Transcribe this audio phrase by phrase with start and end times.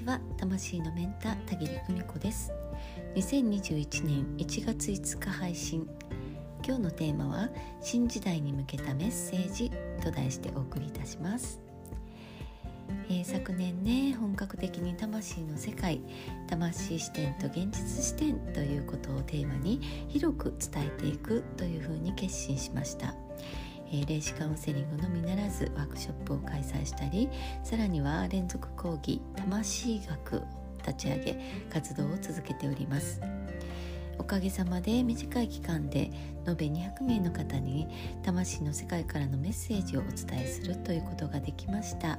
[0.00, 2.52] ちは魂のメンター田切久美子です。
[3.16, 5.86] 2021年1月5日配信。
[6.66, 7.50] 今日のテーマは
[7.82, 9.70] 新時代に向けたメッセージ
[10.02, 11.60] と題してお送りいたします。
[13.10, 16.00] えー、昨年ね本格的に魂の世界
[16.48, 23.14] 魂視点と現実視点ということをテーマに広く伝えていくというふうに決心しました。
[23.92, 27.28] え、霊視カウンセリングのみならずワークショップを開催したり
[27.64, 30.42] さらには連続講義魂学を
[30.78, 31.38] 立ち上げ
[31.72, 33.20] 活動を続けております。
[34.18, 36.10] おかげさまで短い期間で
[36.46, 37.88] 延べ200名の方に
[38.22, 42.18] 魂の世界からのメッセージをお伝えするということができました。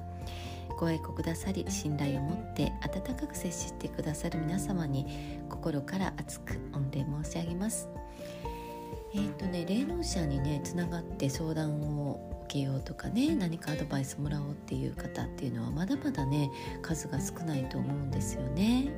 [0.79, 5.05] ご愛顧くださり信頼を持って温かく接してくださる皆様に
[5.47, 7.87] 心から熱く御礼申し上げます。
[9.13, 16.49] えっ、ー、とね霊能者にねつながって相談を受けようとかね何かアドバイスもらおうっていう方っていうのはまだまだね
[16.81, 18.91] 数が少ないと思うんですよね。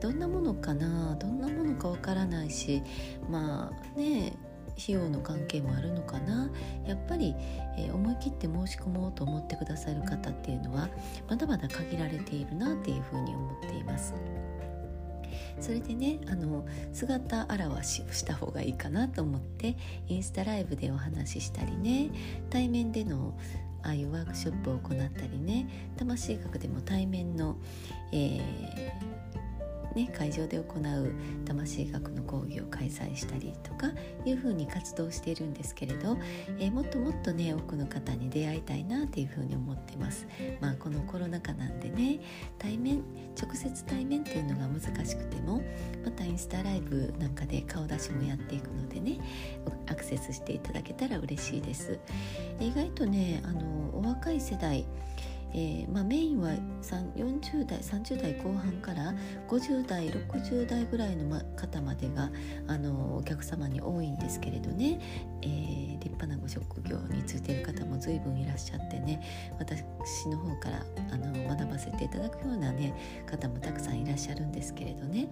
[0.00, 1.16] どんなものかな？
[1.16, 2.82] どんなものかわからないし
[3.28, 4.32] まあね
[4.80, 6.48] 費用の関係もあるのかな？
[6.86, 7.34] やっぱり、
[7.76, 10.88] えー、思い切って申し込もうと思ってくださる方っていうのは
[11.28, 14.14] まだまだ限られているなっていうふうに思っています。
[15.60, 22.10] それでねあの姿現しをした方がいいかなと思ってインスタライブでお話ししたりね
[22.50, 23.36] 対面での
[23.82, 27.56] ああいうワークショップを行ったりね魂学でも対面の、
[28.12, 29.18] えー
[29.94, 31.12] ね、会場で行う
[31.44, 33.90] 魂学の講義を開催したりとか
[34.24, 36.16] いうふうに活動しているんですけれど、
[36.58, 40.26] えー、もっともっとね多くの方に出会いたいなっていうふうに思ってます。
[40.60, 42.20] まあ、このコロナ禍なんでね
[42.58, 43.02] 対面
[43.40, 43.97] 直接対
[46.98, 49.18] ブなんかで顔出しもやっていくのでね
[49.86, 51.98] アクセスしていただけたら嬉しいです。
[52.60, 54.84] 意外とねあのお若い世代
[55.52, 56.50] えーまあ、メインは
[57.16, 59.14] 40代30代後半から
[59.48, 62.30] 50代60代ぐらいの方までが
[62.66, 65.00] あのお客様に多いんですけれどね、
[65.42, 69.22] えー、立派なご職業についている方も随分いらっしゃってね。
[69.58, 69.82] 私
[70.28, 72.94] の方からあの学ばせていただくような、ね、
[73.26, 75.28] 方もたくさんいらっしゃるんですけれどね。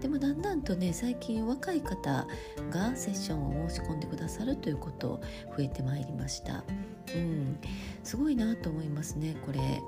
[0.00, 2.26] でもだんだんとね最近若い方
[2.70, 5.20] がセッションを申し込んでくださるということ
[5.56, 6.64] 増えてまいりました。
[7.14, 7.58] うん、
[8.04, 9.36] すごいなと思いますね。
[9.48, 9.82] これ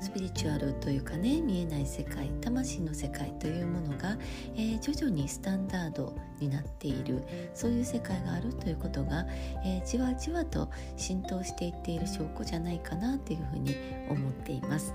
[0.00, 4.16] スピリチュアルというかね見えない世界魂の世界というものが、
[4.56, 7.22] えー、徐々にスタンダードになっている
[7.52, 9.26] そういう世界があるということが、
[9.66, 13.76] えー、じわじわと浸透していっている証拠じゃないかなというふうに
[14.08, 14.94] 思っています。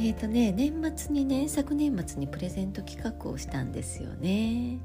[0.00, 4.78] ーとね、年末にね昨年末にプレゼント企画をしたんですよね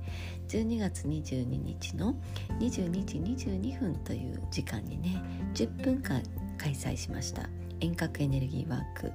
[0.47, 2.15] 12月22日の
[2.59, 5.21] 22時22分という時間にね
[5.53, 6.23] 10分間
[6.57, 7.49] 開催しました。
[7.79, 9.11] 遠隔エネルギーワーク、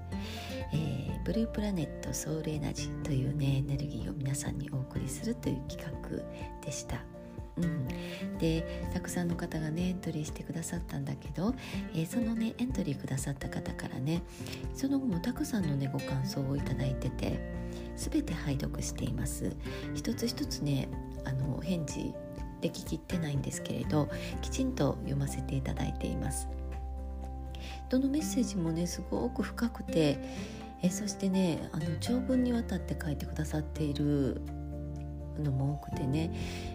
[0.72, 6.08] えー、ブループラネットソウルエナジーというねエネルギーを皆さんにお送りするという企画
[6.64, 7.02] でした。
[7.56, 7.88] うん、
[8.38, 11.54] でたくさんの方がねエントリーしてくださったんだけど、
[11.92, 14.22] えー、そのねエントリーくださった方からね
[14.74, 17.40] その後もたくさんのねご感想をいただいてて
[17.96, 19.56] 全て拝読しています。
[19.94, 20.88] 一つ一つね
[21.24, 22.14] あの返事
[22.60, 24.08] でききってないんですけれど
[24.40, 26.48] きちんと読ませていただいています。
[27.88, 30.18] どのメッセージもねすごく深くて
[30.82, 34.40] えそしてねあの長文にわたって書いてくださっている
[35.42, 36.32] のも多くてね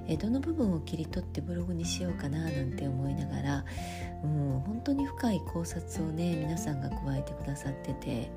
[0.08, 3.66] えどの部分を切り取ってブログにしようかななんて思いながら、
[4.24, 8.32] うん、本当に深い考察をね皆さんが加えてくださってて。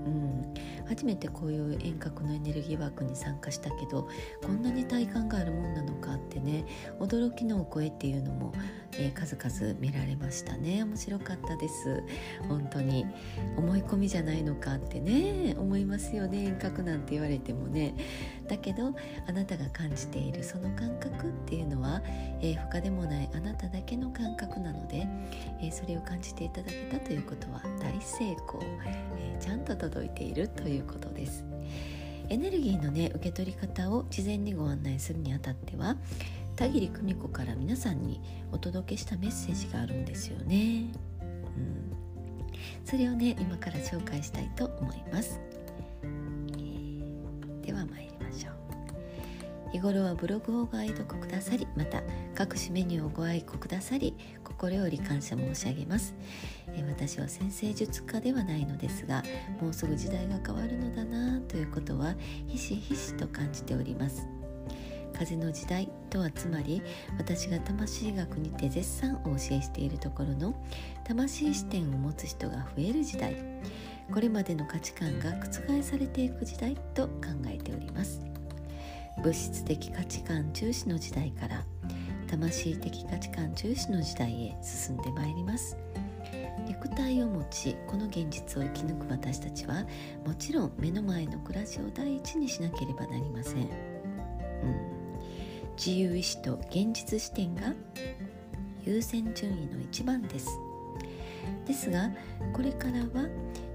[0.00, 0.54] うん、
[0.88, 4.08] 初めてこういう遠隔のエネルギーワークに参加したけど
[4.42, 6.64] こんなに体感があるもんなのかってね
[6.98, 8.52] 驚きのお声っていうのも、
[9.00, 10.84] えー、数々見られましたね。
[10.84, 12.02] 面白かったです。
[12.48, 13.06] 本当に。
[13.56, 15.56] 思い込みじゃないのかってね。
[15.58, 16.44] 思いますよね。
[16.44, 17.94] 遠隔なんて言われてもね。
[18.46, 18.94] だけど
[19.26, 22.02] あなたが感じているその感覚っていうのは、
[22.40, 25.06] えー、他でもないあなただけの感覚なので、
[25.62, 28.60] えー、それを感じていただけたということは大成功、
[29.16, 31.44] えちゃんと届いているということです。
[32.28, 35.96] エネルギーのね受け取り方を事前にご案内するにあたっては
[36.60, 38.20] 田切久美子から皆さんに
[38.52, 40.92] お届けしたメッセージがあるんですよね、
[41.22, 41.24] う
[41.58, 41.90] ん、
[42.84, 45.40] それをね今から紹介したいと思います、
[46.02, 48.52] えー、では参りましょう。
[49.72, 52.02] 日頃はブログをご愛読くださりまた
[52.34, 54.14] 各種メニューをご愛顧くださり
[54.44, 56.14] 心より感謝申し上げます。
[56.74, 59.22] え私は先生術家ではないのですが
[59.62, 62.16] もうすぐ時代が変わるのだなということは
[62.48, 64.39] ひしひしと感じております。
[65.10, 66.82] 風の時代とはつまり
[67.18, 70.54] 私が魂学にて絶賛お教えしているところの
[71.04, 73.36] 魂視点を持つ人が増える時代。
[74.12, 77.12] これまでの価値観が覆されていく時代と考
[77.46, 78.20] えております。
[79.22, 81.64] 物質的価値観重視の時代から
[82.28, 85.76] 魂的価値観重視の時代へ進んでまいります。
[86.66, 89.84] 肉体を持ちこの現実を生き抜く私たちは
[90.24, 93.68] もちろん目の前の暮らしを第一にしなければなりません、
[95.84, 97.72] 自由意志と現実視点が
[98.84, 100.46] 優先順位の一番です。
[101.66, 102.10] ですが
[102.52, 103.26] これからは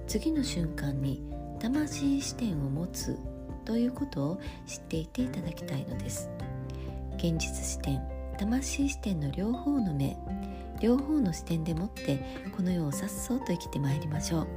[0.05, 1.23] 次の瞬間に
[1.59, 3.17] 魂視点を持つ
[3.65, 6.29] ということを知っていていただきたいのです。
[7.17, 7.99] 現実視点
[8.37, 10.15] 魂視点の両方の目
[10.79, 12.19] 両方の視点でもって
[12.55, 14.47] この世をさっそうと生きてまいりましょう。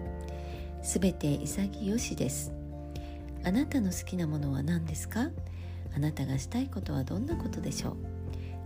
[0.82, 2.52] すべて潔しです。
[3.42, 5.30] あなたの好きなものは何ですか？
[5.94, 7.96] あなたがしたいことはどんなことでしょう？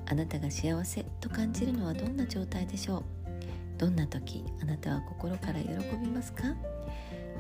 [0.07, 3.03] あなたが幸せと感じるのはどんな状態でしょう？
[3.79, 5.69] どんな時あなたは心から喜
[6.03, 6.45] びますか？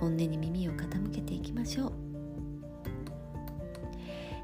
[0.00, 1.92] 本音に耳を傾けていきましょう。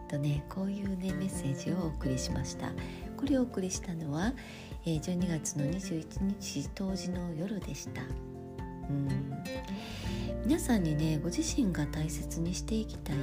[0.09, 2.73] とねこういうねメッセージをお送りしました。
[3.17, 4.33] これをお送りしたのは、
[4.87, 8.03] え、12月の21日当時の夜でした。
[8.89, 9.09] うん。
[10.49, 13.17] 皆さんにねご自身が大切にしていきたい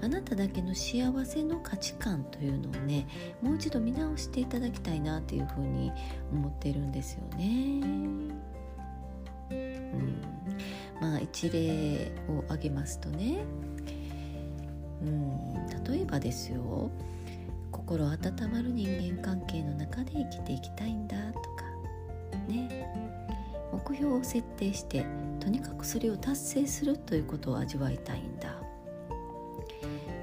[0.00, 3.06] あなただけの幸せの価値観というのをね
[3.42, 5.92] もう一度見直していただきたいなというふうに
[6.32, 7.86] 思ってるんですよね。
[9.50, 10.22] うん。
[11.02, 13.44] まあ一例を挙げますとね、
[15.02, 16.90] うん、例えばですよ。
[17.72, 18.16] 心温
[18.50, 21.64] まる人間関係の中で生きていきたいんだとか。
[22.48, 22.88] ね。
[23.70, 25.04] 目標を設定して
[25.44, 28.56] とにかくそれを達成するということを味わいたいんだ。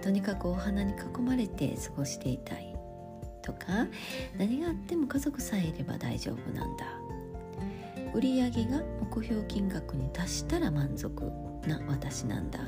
[0.01, 2.75] とにかくお花に囲まれて過ごしていたい
[3.43, 3.87] とか
[4.35, 6.85] 何があっても家族さえいれば大丈夫なんだ。
[8.15, 8.83] 売上が
[9.13, 11.23] 目標金額に達したら満足
[11.67, 12.59] な私なんだ。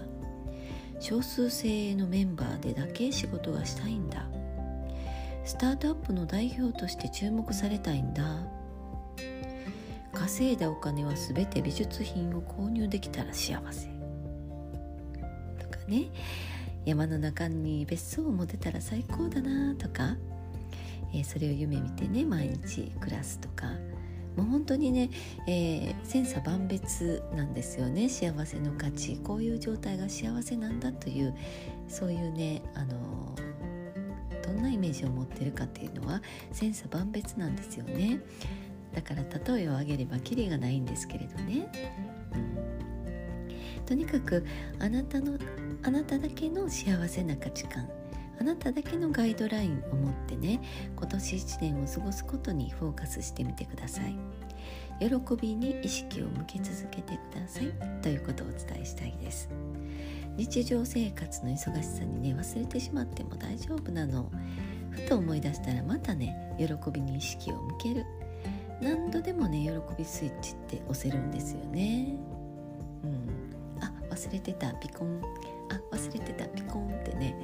[0.99, 4.29] 少数精鋭のメンバーでだけ仕事がしたいんだ。
[5.43, 8.62] スタートアップの代表として注目されたいんだ。
[10.13, 13.87] 稼いだお金は全て美術品を購入できたら幸せ。
[15.59, 16.09] とかね。
[16.85, 20.17] 山の中に別荘を持てたら最高だなとか、
[21.13, 23.67] えー、それを夢見てね毎日暮らすとか。
[24.35, 25.11] もう本当にね、
[25.47, 28.09] えー、千差万別なんですよね。
[28.09, 29.17] 幸せの価値。
[29.23, 31.35] こういう状態が幸せなんだという
[31.87, 33.35] そういうねあの
[34.43, 36.21] どんなイメージを持ってるかっていうのは
[36.51, 38.19] 千差万別なんですよね。
[38.93, 39.23] だから
[39.55, 41.67] 例えを挙げればキリがないんですけれどね、
[43.85, 44.45] とにかく
[44.79, 45.37] あなたの
[45.83, 47.89] あなただけの幸せな価値観
[48.39, 50.61] あなただけのガイドラインを持ってね
[50.95, 54.15] 今年1年を過ごすことにフォーカスしてみてください。
[54.99, 57.73] 喜びに意識を向け続けてください。
[58.01, 59.49] ということをお伝えしたいです。
[60.37, 64.31] 日常生活の忙しさにね忘れてしまっても大丈夫なの。
[64.91, 68.05] ふと思い出したらまたね喜びに意識を向ける。
[68.83, 72.17] 何度でもね喜びスイッチって押せるんですよね。
[73.03, 75.21] うん、あ忘れてたピコン。
[75.69, 77.35] あ忘れてたピコンってね、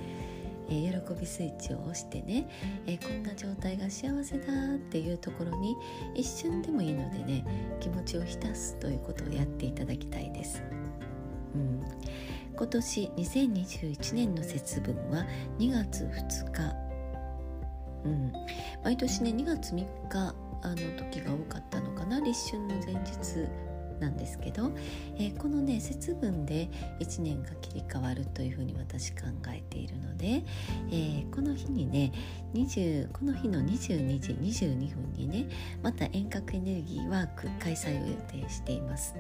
[0.68, 2.48] えー、喜びスイッチを押してね、
[2.86, 5.76] えー、こんな状態が幸せだっていうところに
[6.14, 7.46] 一瞬でもいいのでね
[7.80, 10.62] 気持ちを浸すということをやっていただきたいです。
[11.56, 11.82] うん、
[12.56, 15.26] 今年2021年の節分は
[15.58, 16.76] 2月2日、
[18.06, 18.34] うん、
[18.84, 19.78] 毎年ね2月3
[20.10, 23.50] 日あの時が多かったのかな立春の前日
[24.00, 24.72] なんですけど、
[25.18, 30.44] えー、このね節分で1年が切り替わるというふうに私考えているので、
[30.90, 32.12] えー、この日にね
[32.54, 35.50] 20この日の22時22分にね
[35.84, 39.16] また遠隔エネルギーワーク開催を予定しています。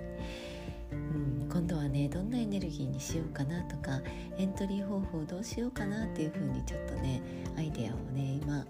[0.91, 4.01] うん、今度はねどんなエネルギーにしようかなとか
[4.37, 7.21] エントリー方法どうしようかなっていうふうにちょっとね
[7.55, 8.65] アイデアをね今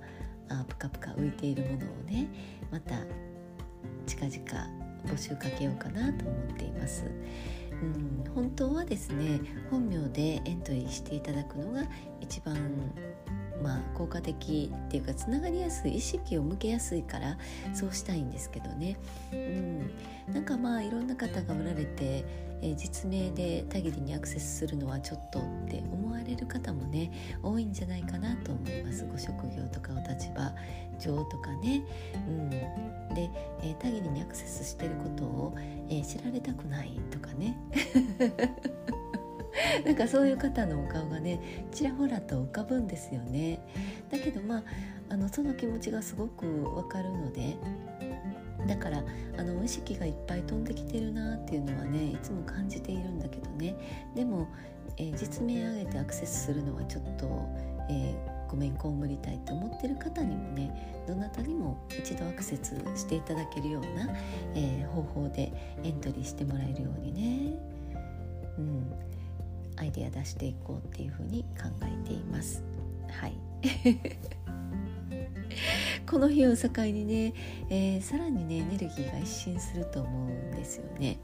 [0.50, 2.28] あプカプカ浮いているものをね
[2.72, 2.96] また
[4.06, 7.06] 近々募集かけようかなと思っています。
[7.82, 9.40] うん、本当はですね
[9.72, 11.84] 本名でエントリーしていただくのが
[12.20, 12.58] 一番
[13.62, 17.38] まあ、効果的っていうかつながりやすい意識を向けやすいから
[17.74, 18.98] そうしたいんですけどね、
[19.34, 19.92] うん、
[20.34, 22.24] なんかまあいろんな方がおられて、
[22.62, 27.12] え、実名でたぎりにアクセスするのはちょっとって思われる方もね
[27.42, 29.06] 多いんじゃないかなと思います。
[29.06, 30.54] ご職業とかお立場
[31.00, 31.84] 上とかね、
[32.28, 33.30] うん、で、
[33.64, 35.56] え、たぎりにアクセスしてることを、
[35.90, 37.58] え、知られたくないとかね。
[39.86, 43.60] なんかそういう方のお顔がねちらほらと浮かぶんですよね。
[44.10, 44.64] だけどまあ
[45.10, 47.58] あのその気持ちがすごくわかるので
[48.68, 49.04] だから
[49.38, 53.76] あの意識がいっぱい飛んできてるなっていうのはねいつも感じているんだけどね。
[54.16, 54.48] でも、
[54.98, 57.48] えー、実名上げてアクセスするのはちょっと、
[57.90, 64.10] えー、ごめんこうむりたいと思ってる方にもねどなたにも一度アクセスしていただけるような、
[64.56, 65.52] えー、方法で
[65.84, 67.58] エントリーしてもらえるようにね、
[68.58, 68.94] うん、
[69.78, 72.64] アイデア出していこうっていうふうに考えています。
[73.10, 73.34] はい。
[76.10, 77.34] この日を境にね、
[77.70, 81.20] えー、さらにねエネルギーが一新すると思うんですよね。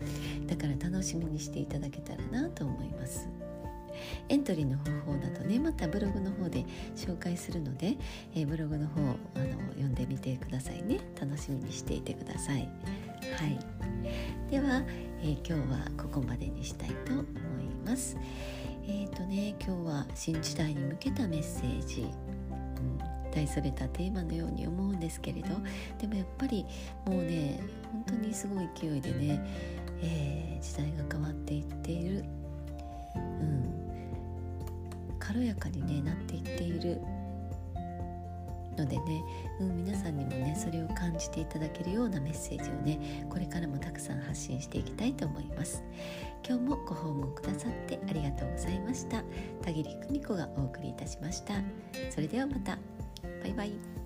[0.47, 3.27] だから楽しみにしていただけたらなと思います。
[4.29, 6.65] エントリーの方法などねまたブログの方で
[6.95, 7.97] 紹介するので、
[8.35, 10.99] えー、ブログの方あの読んでみてくださいね。
[11.19, 12.69] 楽しみにしていてください。
[13.37, 13.59] はい。
[14.51, 14.83] では、
[15.21, 17.25] えー、今日はここまでにしたいと思い
[17.85, 18.17] ます。
[18.87, 22.05] えっ、ー、とね今日は新時代に向けたメッセージ、
[23.35, 25.49] 大それたテーマのように思うんですけれど
[25.99, 26.65] でもやっぱり
[27.05, 27.59] もうね
[27.91, 29.45] 本当にすごい勢いでね、
[30.01, 32.23] えー、時代が変わっていっている、
[33.15, 33.69] うん、
[35.19, 36.99] 軽やかに、ね、なっていっている。
[38.77, 39.23] のでね、
[39.61, 45.81] うん、皆さんにもねそれを感じていただけるようなメッセージをねこれからもたくさん発信していきたいと思います。
[46.45, 49.23] 今日もご訪問くださってありがとうございました。
[49.63, 51.53] 田切久美子がお送りいたしました。
[52.09, 52.77] それではまた
[53.43, 54.04] バイバイ。